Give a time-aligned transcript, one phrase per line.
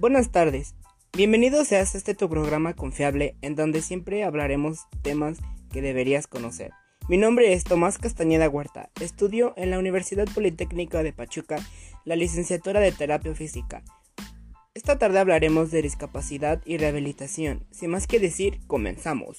[0.00, 0.76] Buenas tardes.
[1.12, 5.38] Bienvenidos a este tu programa confiable en donde siempre hablaremos temas
[5.72, 6.70] que deberías conocer.
[7.08, 8.90] Mi nombre es Tomás Castañeda Huerta.
[9.00, 11.56] Estudio en la Universidad Politécnica de Pachuca
[12.04, 13.82] la licenciatura de Terapia Física.
[14.72, 17.66] Esta tarde hablaremos de discapacidad y rehabilitación.
[17.72, 19.36] Sin más que decir, comenzamos.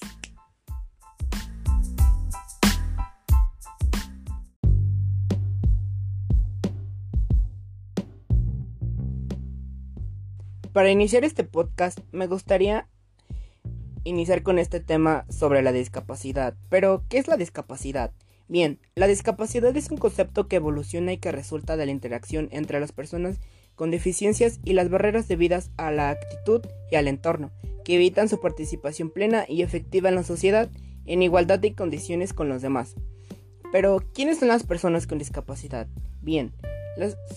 [10.72, 12.86] Para iniciar este podcast me gustaría
[14.04, 16.54] iniciar con este tema sobre la discapacidad.
[16.68, 18.12] Pero, ¿qué es la discapacidad?
[18.46, 22.78] Bien, la discapacidad es un concepto que evoluciona y que resulta de la interacción entre
[22.78, 23.40] las personas
[23.74, 26.60] con deficiencias y las barreras debidas a la actitud
[26.90, 27.50] y al entorno,
[27.84, 30.70] que evitan su participación plena y efectiva en la sociedad
[31.04, 32.94] en igualdad de condiciones con los demás.
[33.72, 35.88] Pero, ¿quiénes son las personas con discapacidad?
[36.22, 36.52] Bien,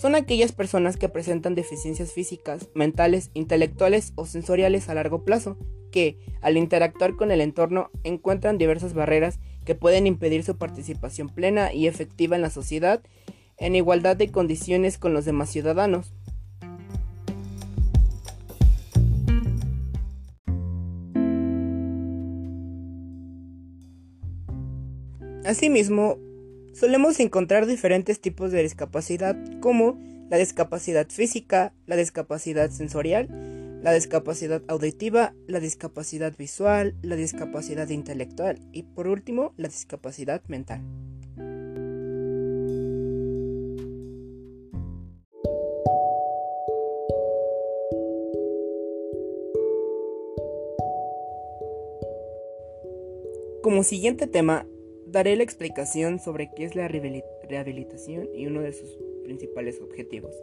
[0.00, 5.56] son aquellas personas que presentan deficiencias físicas, mentales, intelectuales o sensoriales a largo plazo,
[5.90, 11.72] que, al interactuar con el entorno, encuentran diversas barreras que pueden impedir su participación plena
[11.72, 13.02] y efectiva en la sociedad
[13.56, 16.12] en igualdad de condiciones con los demás ciudadanos.
[25.44, 26.18] Asimismo,
[26.74, 33.28] solemos encontrar diferentes tipos de discapacidad como la discapacidad física, la discapacidad sensorial,
[33.82, 40.82] la discapacidad auditiva, la discapacidad visual, la discapacidad intelectual y por último la discapacidad mental.
[53.62, 54.66] Como siguiente tema
[55.14, 60.34] daré la explicación sobre qué es la rehabilitación y uno de sus principales objetivos.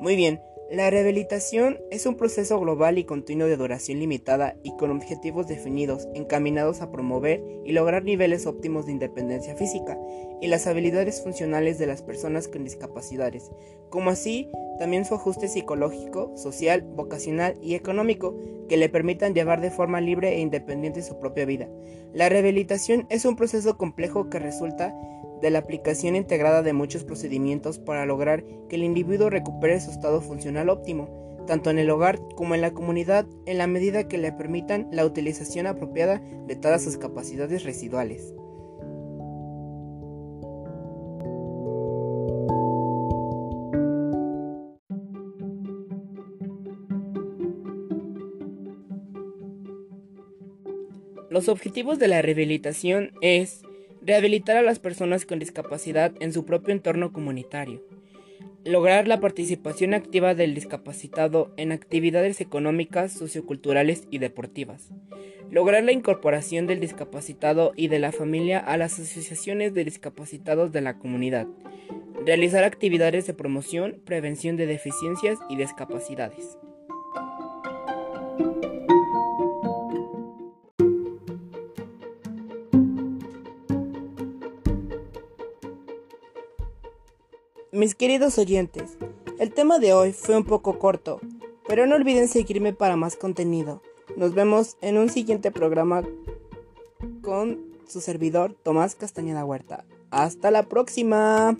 [0.00, 0.40] Muy bien,
[0.70, 6.08] la rehabilitación es un proceso global y continuo de duración limitada y con objetivos definidos
[6.14, 9.98] encaminados a promover y lograr niveles óptimos de independencia física
[10.40, 13.50] y las habilidades funcionales de las personas con discapacidades,
[13.90, 18.34] como así también su ajuste psicológico, social, vocacional y económico
[18.68, 21.68] que le permitan llevar de forma libre e independiente su propia vida.
[22.14, 24.94] La rehabilitación es un proceso complejo que resulta
[25.40, 30.20] de la aplicación integrada de muchos procedimientos para lograr que el individuo recupere su estado
[30.20, 31.08] funcional óptimo,
[31.46, 35.04] tanto en el hogar como en la comunidad, en la medida que le permitan la
[35.04, 38.34] utilización apropiada de todas sus capacidades residuales.
[51.34, 53.62] Los objetivos de la rehabilitación es
[54.04, 57.82] rehabilitar a las personas con discapacidad en su propio entorno comunitario,
[58.64, 64.90] lograr la participación activa del discapacitado en actividades económicas, socioculturales y deportivas,
[65.50, 70.80] lograr la incorporación del discapacitado y de la familia a las asociaciones de discapacitados de
[70.80, 71.46] la comunidad,
[72.26, 76.58] realizar actividades de promoción, prevención de deficiencias y discapacidades.
[87.74, 88.96] Mis queridos oyentes,
[89.40, 91.18] el tema de hoy fue un poco corto,
[91.66, 93.82] pero no olviden seguirme para más contenido.
[94.16, 96.04] Nos vemos en un siguiente programa
[97.20, 97.58] con
[97.88, 99.84] su servidor Tomás Castañeda Huerta.
[100.12, 101.56] Hasta la próxima.